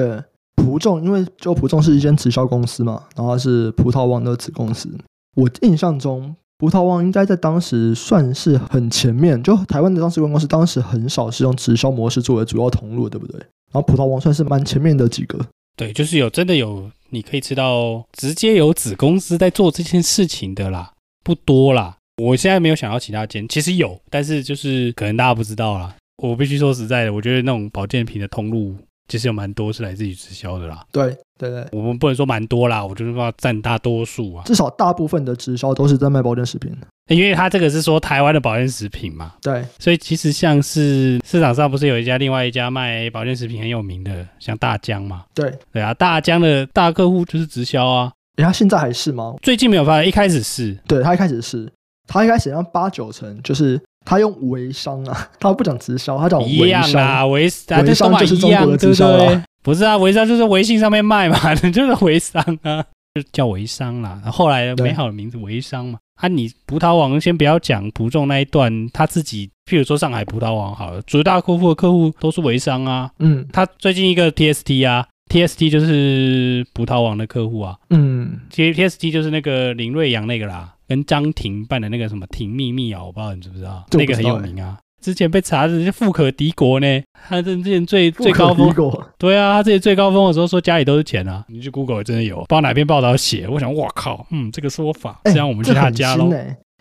[0.55, 4.89] 葡众，因为就葡众是一间直销公司嘛，然后是葡萄王的子公司，
[5.37, 13.39] 我印象中葡萄王应该在当时算是很前面，就台湾的当时公司当时很少是用直销模式作为主要通路，对不对？
[13.73, 15.39] 然后葡萄王算是蛮前面的几个，
[15.77, 21.99] 对，就是有真的有你可以吃到直接有子公司在做这件事情的啦，不多啦。
[22.23, 25.95] 我现在没有想到其他间，其实有，但是就是可能大家不知道啦。
[26.23, 28.75] 我必须说实在的，我觉得那种保健品的通路
[29.09, 30.85] 其实有蛮多是来自于直销的啦。
[30.93, 34.45] 对对对，我们不能说蛮多啦，我就是说占大多数啊。
[34.45, 36.77] 至少大部分的直销都是在卖保健食品。
[37.09, 49.37] 因为他这个是说台湾的保健食品嘛，对，所以其实像是市场上不是有一家另外一家卖保健食品很有名的，像大江嘛，对对啊，大江的大客户就是直销啊，哎，他现在还是吗？
[49.41, 51.71] 最近没有发现，一开始是，对他一开始是，
[52.09, 62.83] 他一开始像八九成就是他用微商啊， 他不讲直销，他讲微商，一样啊，微商就是中国的直销啊，不是啊，微商就是微信上面卖嘛， 就是微商啊，
[63.15, 65.99] 就叫微商啦，后来美好的名字微商嘛。
[66.21, 73.11] 啊，你葡萄王先不要讲葡众那一段，他自己，譬如说上海葡萄王好了，主大客户的客户都是微商啊。
[73.19, 77.77] 嗯，他最近一个 TST 啊，TST 就是葡萄王的客户啊。
[77.91, 84.79] 嗯，其实 TST 就是那个林瑞阳那个啦，跟张庭办的那个什么庭秘密啊，我不知道你知不知道，知道那个很有名啊。
[85.03, 88.75] 之前被查的是富可敌国呢，他之前最最高峰，
[89.19, 96.29] 对啊，他之前最高峰的时候说家里都是钱啊，你去 Google 真的有，不知道哪篇报道写，我想哇靠，嗯，这个说法，这样我们去他家喽。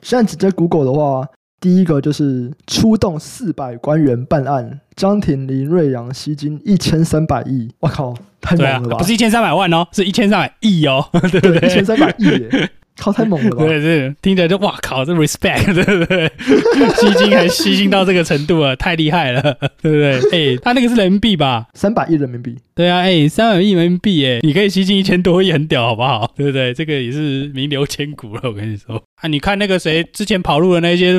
[0.02, 1.28] 现在直接 Google 的话，
[1.60, 8.96] 第一个就是出动四百官员办案，张庭林瑞阳吸金一千三百亿，我靠，太猛了吧？
[8.96, 11.68] 啊、不是一千三百万哦，是一千三百亿哦， 对不对？
[11.68, 12.72] 一千三百亿耶。
[12.98, 13.66] 靠，太猛了吧！
[13.66, 16.32] 对对，听着就哇靠，这 respect，对不对？
[16.96, 19.42] 吸金还吸金到这个程度啊，太厉害了，
[19.82, 20.20] 对不对？
[20.32, 21.68] 哎、欸，他那个是人民币吧？
[21.74, 22.56] 三百亿人民币。
[22.74, 26.32] 对啊，哎、欸，三百亿人民币，哎，你可以吸金一千多亿，很屌，好不好？
[26.36, 26.74] 对不对？
[26.74, 29.02] 这个也是名留千古了，我跟你说。
[29.22, 31.14] 啊，你看那个谁之前跑路的那些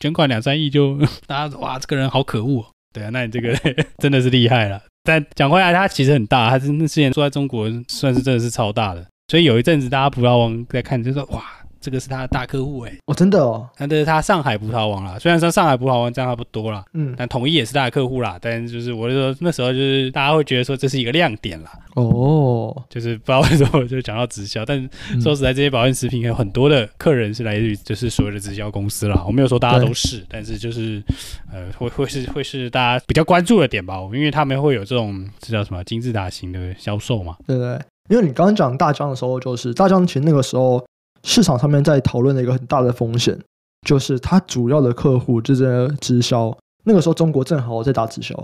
[0.00, 2.60] 捐款两三亿，就 大家哇，这个人好可恶。
[2.60, 3.56] 哦对啊，那你这个
[3.96, 4.78] 真的是厉害了。
[5.02, 9.02] 但讲回来，他其实很大，他是之前说在中国算是真的是超大的。
[9.32, 11.42] 所以有一阵子，大家葡萄王在看，就说哇，
[11.80, 15.18] 这个是他的大客户哎，哦，真的哦，那这是他上海葡萄王啦。
[15.18, 18.38] 虽然说上海葡萄王占他不多啦，嗯，但统一也是他的客户啦。
[18.42, 21.70] 但就是我就说那时候就是大家会觉得说这是一个亮点啦。
[21.94, 29.24] 哦，就是不知道为什么我就讲到直销，但是说实在，这些保健食品有很多的客人是来自于就是所谓的直销公司啦。
[29.26, 31.02] 我没有说大家都是，但是就是
[31.50, 37.80] 呃会会是会是大家比较关注的点吧，因为他们会有这种这叫什么金字塔型的销售嘛，对对。
[38.10, 40.84] 因为你刚刚讲大疆的时候，就是大疆其实那个时候
[41.22, 43.38] 市场上面在讨论的一个很大的风险，
[43.86, 46.56] 就是它主要的客户就是直销。
[46.84, 48.34] 那个时候中国正好在打直销，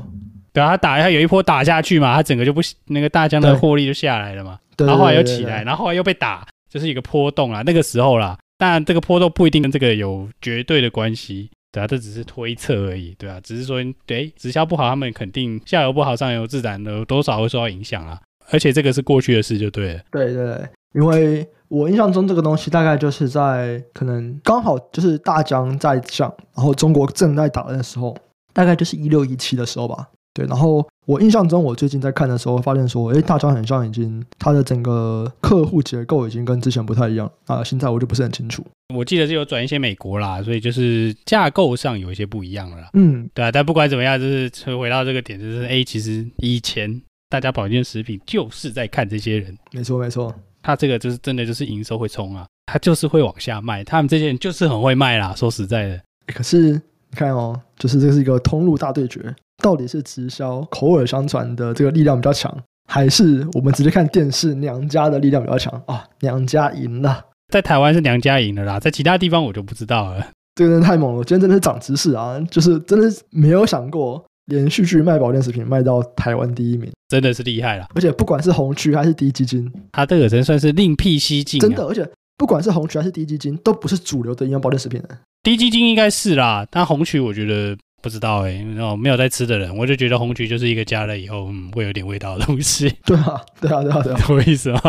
[0.52, 7.62] 对啊，他打他有一波打下去嘛，他整个就不那个大疆的获利就下来了嘛，然后后来又起来，然后后来又被打，就是一个波动啊。
[7.66, 18.20] 那个时候啦，当然这个波动不一定跟这个有绝对的关系，对啊，这只是推测而已，对啊，只是说对直销不好，他们肯定下游不好，上游自然的多少会受到影响啊。
[18.50, 20.00] 而且这个是过去的事，就对了。
[20.10, 28.16] 对对对，因为我印象中这个东西大概就是在可能刚好就是大疆在讲，然后中国正在打的时候，
[28.52, 30.08] 大概就是一六一七的时候吧。
[30.32, 37.64] 对，然后我印象中我最近在看的时候，发现说，哎，大疆很像已经它的整个客户结构已经跟之前不太一样啊。
[37.64, 38.64] 现在我就不是很清楚。
[38.94, 42.90] 我记得是有转一些美国啦，所以就是架构上有一些不一样了啦。
[42.92, 47.02] 嗯，对啊，但不管怎么样，就是回到这个点，就是哎，其实以前。
[47.30, 55.34] 大家保健食品就是在看这些人，没错没错，他这个就是真的就是营收会冲啊，他就是会往下卖，他们这些人就是很会卖啦。
[55.36, 62.50] 说实在的，可是你看哦，就是这是一个通路大对决，到底是直销口耳相传的这个力量比较强，
[62.86, 66.08] 还是我们直接看电视娘家的力量比较强啊？
[66.20, 70.28] 娘家赢了，在台湾是娘家赢了啦，在其他地方我就不知道了。
[70.54, 74.24] 这个人太猛了，今天真的是长知识啊，就是真的是没有想过。
[74.48, 77.86] 连续剧卖保健食品卖到台湾第一名，真的是厉害了。
[77.94, 81.60] 而且不管是红曲还是低基金，它这个真算是另辟蹊径。
[81.60, 85.02] 真的，而且不管是红曲还是低基金，都不是主流的营养保健食品。
[85.42, 92.92] 低基金应该是啦，但红曲我觉得不知道哎、欸，那种没有在吃的人，我就觉得红曲就是一个加了以后嗯会有点味道的东西。
[93.04, 94.80] 对啊，对啊，对啊，对啊， 什么意思啊？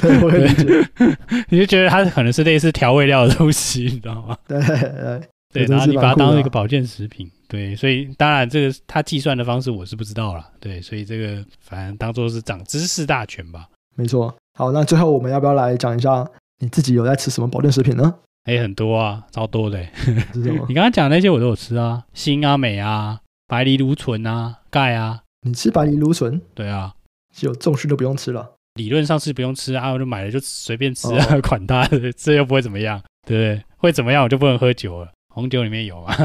[0.00, 0.88] 对，我理解。
[1.50, 4.36] 你就觉得它可能是类似调味料的东西，你知道吗？
[4.48, 5.20] 对对。
[5.54, 13.68] 对，然后你把它当成一个保健食品，对，所以当然这个他计算的方式我是不知道了，对，所以这个反正当做是长知识大全吧。
[13.94, 16.26] 没错，好，那最后我们要不要来讲一下
[16.60, 18.14] 你自己有在吃什么保健食品呢？
[18.44, 19.82] 哎，很多啊，超多的。
[19.94, 20.64] 是什么？
[20.68, 25.22] 你刚刚讲那些我都有吃啊，锌啊、镁啊、白藜芦醇啊、钙啊。
[25.46, 26.40] 你吃白藜芦醇？
[26.54, 26.94] 对啊，
[27.34, 28.54] 只有重视都不用吃了。
[28.74, 33.64] 理论上是不用吃啊，我就买了就随便吃啊，哦、 管它的，这又不会怎么样，对不对？
[33.78, 35.10] 会怎么样我就不能喝酒了。
[35.34, 36.16] 红酒里面有啊，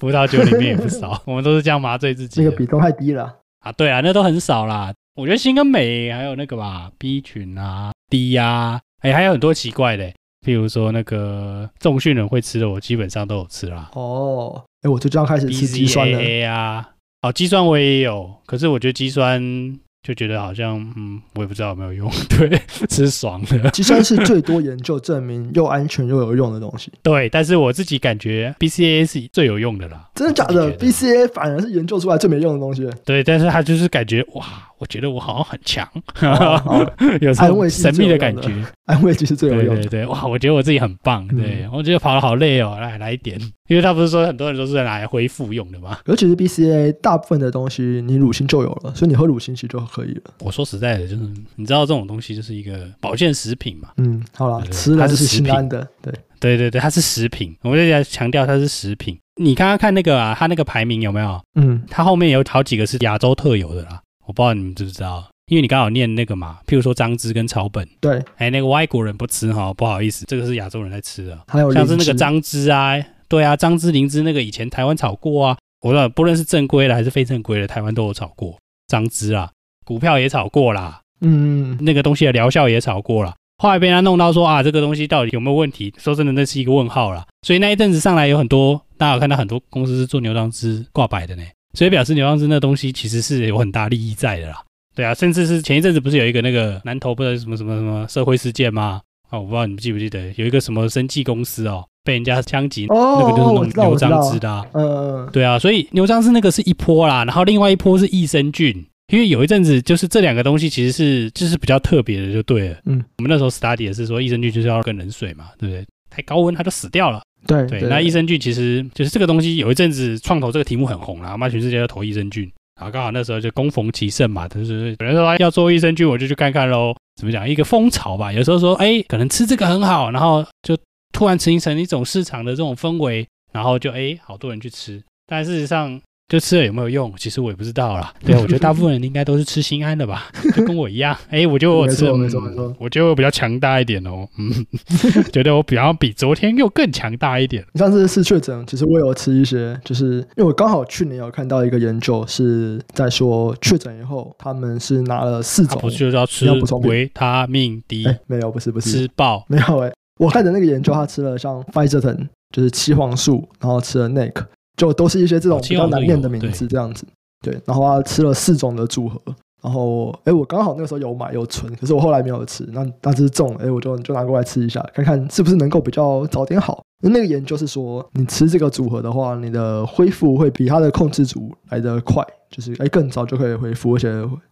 [0.00, 2.42] 葡萄酒里面也不少， 我们都是这样麻醉自己。
[2.42, 3.70] 那个比重太低了啊！
[3.72, 4.92] 对啊，那都很少啦。
[5.14, 10.06] 我觉得锌跟镁还有那个吧，B 群啊，D 呀，哎，还有很多奇怪的，
[10.40, 13.90] 譬如说那个重训人会吃的，我基本上都有吃啦。
[13.92, 16.18] 哦，哎，我就这样开始吃肌酸了。
[16.18, 19.78] BCAA 啊，哦，肌酸我也有，可是我觉得肌酸。
[20.02, 23.70] 就觉得好像，嗯，我也不知道有没有用， 对，吃爽的。
[23.70, 26.90] 其实是最多研究证明又安全又有用的东西。
[27.02, 30.08] 对，但是我自己感觉 BCAA 是最有用的啦。
[30.14, 32.88] 真的假的？BCAA 反而是研究出来最没用的东西。
[33.04, 34.44] 对，但是他就是感觉哇。
[34.80, 35.86] 我觉得我好像很强，
[37.20, 38.50] 有这种神秘的感觉。
[38.86, 39.82] 安慰剂是最有用的。
[39.82, 40.26] 对对对，哇！
[40.26, 41.28] 我觉得我自己很棒。
[41.28, 43.38] 对，我觉得跑得好累哦，来来一点。
[43.68, 45.98] 因为他不是说很多人都是拿来恢复用的吗？
[46.06, 50.22] 尤其是 BCA，大部分的东西你乳清就有了，所以你喝乳清其实就可以了。
[50.40, 51.22] 我说实在的，就是
[51.56, 53.90] 你知道这种东西就是一个保健食品嘛。
[53.98, 55.86] 嗯，好了，吃了是心安的。
[56.02, 59.16] 对对对对，它是食品，我就在强调它是食品。
[59.36, 61.40] 你刚刚看那个啊，它那个排名有没有？
[61.54, 64.00] 嗯，它后面有好几个是亚洲特有的啦。
[64.30, 72.94] 我不知道你们知不知道，因为你刚好念那个嘛，譬如说张芝跟草本，对，哎，那个外国人不吃哈，不好意思，这个是亚洲人在吃的，还有像是那个张芝啊，
[73.26, 78.56] 对啊，张芝灵芝那个以前台湾炒过啊，我说不论是正规的还是非正规的，台湾都有炒过。
[78.86, 79.50] 张芝啊，
[79.84, 85.92] 股票也炒过啦，嗯，那个东西的疗效也炒过了，后来被他弄到说啊，这个东西到底有没有问题？
[85.98, 87.26] 说真的，那是一个问号啦。
[87.42, 91.42] 所以那一阵子上来有很多，大家有看到很多公司是做牛樟芝挂牌的呢，
[91.74, 94.62] 所以表示牛樟芝那东西其实是有很大利益在的啦。
[94.94, 99.00] 对啊，甚至是前一阵子不是有一个那个南投不知道什么什么什么社会事件吗？
[99.30, 104.66] 啊，我不知道你们记不记得，有一个什么生技公司哦，被人家枪击，哦、那个就是弄牛樟芝的、啊。
[104.74, 112.76] 嗯，对啊，所以牛樟芝那个是一波啦，然后另外一波是益生菌，因为有一阵子就是这两个东西其实是就是比较特别的，就对了。
[112.86, 115.86] 嗯，我们那时候 study 也是说益生菌就是要跟冷水嘛，对不对？
[116.10, 117.22] 太高温它就死掉了。
[117.46, 122.50] 对对，那益生菌其实就是这个东西，有一阵子创投这个题目很红啦，妈全世界都投益生菌。
[122.76, 126.94] 然后刚好那时候就攻逢其盛嘛，就是有人说要做益生菌，我就去看看喽。
[127.16, 127.46] 怎么讲？
[127.46, 128.32] 一个风潮吧。
[128.32, 130.74] 有时候说，哎，可能吃这个很好，然后就
[131.12, 135.02] 突然形成一种市场的这种氛围，然后就哎，好多人去吃。
[135.26, 137.12] 但事实上，就吃了有没有用？
[137.18, 138.14] 其实我也不知道啦。
[138.24, 141.14] 对，我觉得大部分人应该都是吃心安的吧，就跟我一样。
[141.28, 144.26] 哎，我觉得我吃了，没错没错，我觉得我比较强大一点哦。
[144.38, 144.64] 嗯，
[145.32, 147.66] 觉得我比较比昨天又更强大一点。
[147.74, 156.48] 上次是确诊，其实我有吃一些，就是因为我刚好去年有看到一个研究是在说确诊以后，他们是拿了四种，不是就是要吃
[156.84, 158.06] 维他命 D？
[158.28, 164.44] 没有，不是不是吃爆没有哎，我看的那个研究，他吃了像 Pfizer 就是七黄素，然后吃了 NAC。
[164.80, 167.04] 就都是一些这种比较难念的名字，这样子，
[167.44, 169.20] 对，然后他吃了四种的组合，
[169.62, 176.82] 然后，哎，我刚好那个时候有买有存，可是我后来没有吃，那那只是中，哎，我就就拿过来吃一下，看看是不是能够比较早点好。
[177.02, 184.08] 那个研究是说，你吃这个组合的话，你的恢复会比它的控制组来得快，就是哎更早就可以恢复，而且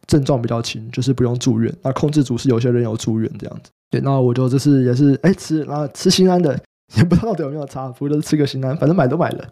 [0.06, 1.74] 症状比较轻，就是不用住院。
[1.82, 6.58] 那控制组是有些人有住院这样子，对，那我就这是也是哎吃，然后吃心安的，
[6.96, 9.44] 也不知道到底有没有差，不过就是吃个心安，反正买都买了。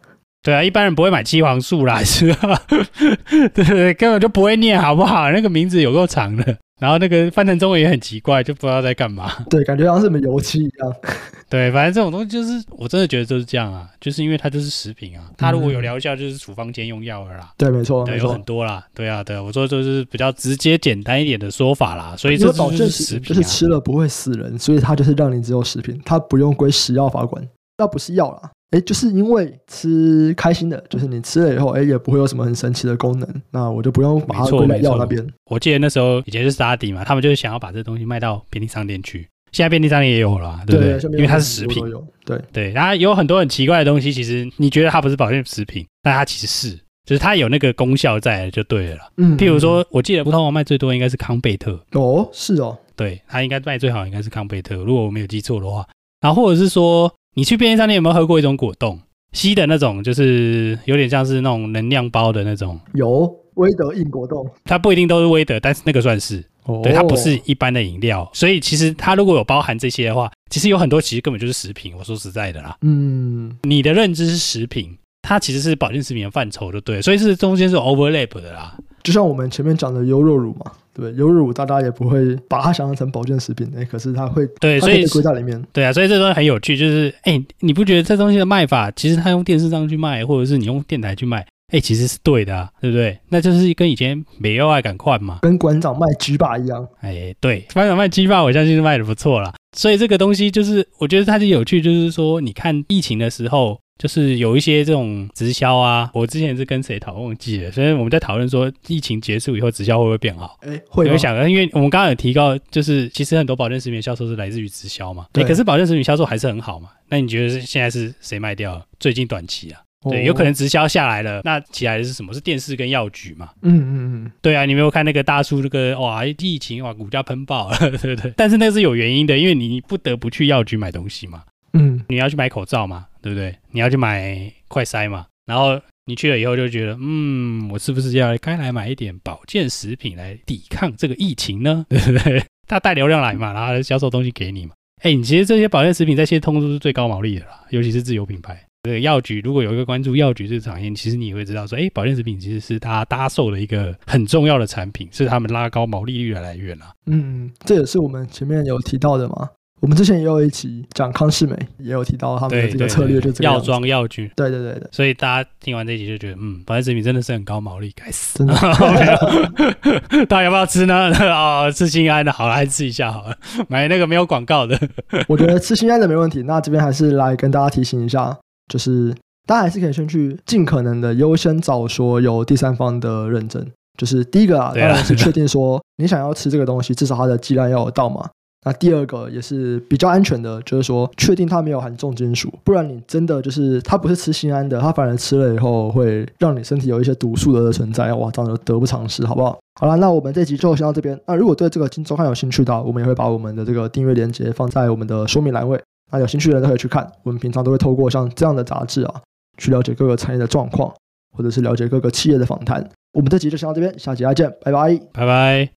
[0.47, 2.63] 对啊，一般人不会买七黄素啦， 是吧？
[2.69, 5.29] 对对对，根本就不会念，好不好？
[5.33, 9.45] 那个名字有够长的，然后那个翻成中文也很奇怪，就不知道在干嘛。
[9.51, 10.95] 对，感觉像是什么油漆一样。
[11.51, 17.51] 对，反正这种东西就是，我真的觉得就是这样啊，就是因为它就是食品啊，它如果有疗效，就是处方兼用药了啦。
[17.59, 18.87] 对，没错，对，有很多啦。
[18.95, 22.15] 对啊，对，我说就是比较直接简单一点的说法啦。
[22.17, 27.45] 所以这就是食品，就是吃了不会死人，所以它就是让你只有食品，它不用归食药法管，
[27.79, 28.53] 那不是药啦。
[28.77, 35.27] 哎，就是因为吃开心的，就是你吃了以后，哎，也不会有什么很神奇的功能，那我就不用把它归在药那边。
[35.51, 40.99] 我记得那时候以前是沙迪嘛，他们就是想要把这东西卖到便利商店去，现在便利商店也有了，对不对？
[40.99, 41.83] 对，因为它是食品，
[42.27, 42.71] 对对。
[42.73, 48.99] 然后有很多很奇怪的东西，其实你觉得它不是保健食品，但它其实是，就是它有那个功效在，就对了。
[49.17, 51.81] 嗯，譬如说，我记得葡萄王卖最多应该是康贝特。
[51.93, 55.87] 哦，是哦，对，它应该卖最好应该是康贝特，如果我没有记错的话。
[56.21, 57.11] 然后或者是说。
[57.37, 58.99] 你去便利商店有没有喝过一种果冻？
[59.33, 62.81] 吸的那种，就是有点像是那种能量包的那种。
[62.95, 66.43] 有威德硬果冻，它不一定都是威德，但是那个算是。
[66.65, 66.81] 哦。
[66.83, 71.93] 对，它不是一般的饮料，所以其实它如果有包含这些的话，其实有很多其实根本就是食品。
[71.99, 78.75] 我说实在的啦，嗯，你的认知是食品，它其实是保健食品的范畴，就对，所以是中间是 overlap 的啦。
[79.07, 80.73] 就像我们前面讲的优酪乳嘛。
[80.93, 85.63] 对，优酪乳大家也不会把它想象成保健食品，哎，可是它会对，所以归在里面。
[85.73, 93.17] 对啊，所以这东西很有趣，就是哎，你不觉得这东西的卖法，其实它用电视上去卖，或者是你用电台去卖，哎，其实是对的啊，对不对？
[93.29, 96.89] 那就是跟以前美优爱敢换嘛，跟馆长卖鸡霸一样。
[97.01, 99.53] 哎，对，馆长卖鸡霸，我相信是卖的不错啦。
[99.77, 103.79] 所以这个东西就是，我觉得它是有趣，就是说，你看疫情的时候。
[103.99, 110.59] 就是有一些这种直销啊，我之前是跟谁讨论忘记了，所以我们在讨论说疫情结束以后直销会不会变好？
[110.61, 111.07] 哎，会。
[111.07, 115.45] 有想，因为我们刚刚有提到，就是其实很多保健食品销售是来自于直销嘛，对。
[115.45, 116.91] 可是保健食品销售还是很好嘛？
[117.09, 118.85] 那你觉得是现在是谁卖掉了？
[119.01, 119.81] 最近短期啊，
[120.11, 122.35] 对，有可能直销下来了，那起来的是什么？
[122.35, 123.51] 是电视跟药局嘛？
[123.63, 128.33] 嗯嗯嗯，对啊，你没有看那个大叔那个哇，疫情哇，股价喷爆了， 对不对？
[128.37, 131.43] 但是那是有原因的，因为你不得不去药局买东西嘛。
[131.73, 133.53] 嗯，你要去买口罩嘛，对不对？
[133.73, 141.85] 你要去买快筛嘛，然后你去了以后就觉得，嗯，我是不是要该来买一点保健食品来抵抗这个疫情呢？
[141.91, 142.45] 对不对？
[142.69, 144.75] 他带流量来嘛，然后销售东西给你嘛。
[145.03, 148.63] 哎，你其实这些保健食品在现在通通都是最高毛利的啦，尤其是自有品牌。
[148.85, 156.93] 这个药局如果有一个关注药局这个产业，其实你会知道说，哎，保健食品其实是它搭售的一个很重要的产品，是他们拉高毛利率的来源啊。
[157.07, 159.51] 嗯，这也是我们前面有提到的嘛。
[159.81, 163.31] 我们之前也有一期讲康世美，也有提到他们的这个策略，就。
[163.45, 164.31] 药妆药局。
[164.35, 164.89] 对对对对。
[164.91, 168.39] 所以大家听完这一集就觉得，嗯，保健食品真的是很高毛利，该死。
[168.39, 168.55] 真的。
[170.27, 171.13] 大家要不要吃呢？
[171.31, 173.37] 哦，吃心安的，好了，还是吃一下好了。
[173.69, 174.81] 买那个没有广告的。
[175.29, 176.43] 我觉得吃心安的没问题。
[176.45, 178.35] 那这边还是来跟大家提醒一下，
[178.73, 179.15] 就是
[179.47, 183.65] 大家还是可以先去尽可能的优先找说有第三方的认证。
[183.99, 188.29] 就是第一个啊，当然是确定说你想要吃这个东西，至少它的剂量要有到嘛。
[188.67, 199.57] 那第二个也是比较安全的，就是说确定它没有含重金属，不然你真的就是它不是吃心安的，它反而吃了以后会让你身体有一些毒素的存在，哇，这样就得不偿失，好不好？
[199.81, 201.17] 好了，那我们这集就先到这边。
[201.27, 207.09] 那如果对这个金周刊有兴趣的，我们也会把我们的这个订阅链接放在我们的说明栏位，那有兴趣的人都可以去看。
[207.23, 209.23] 我们平常都会透过像这样的杂志啊，
[209.59, 210.93] 去了解各个产业的状况，
[211.37, 212.85] 或者是了解各个企业的访谈。
[213.13, 215.71] 我们这集就先到这边，下集再见，拜拜，拜拜。